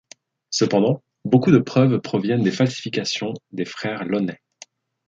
Cependant 0.49 1.03
beaucoup 1.25 1.51
de 1.51 1.59
preuves 1.59 1.99
proviennent 1.99 2.41
des 2.41 2.49
falsifications 2.49 3.35
des 3.51 3.65
frères 3.65 4.03
Launay. 4.03 4.41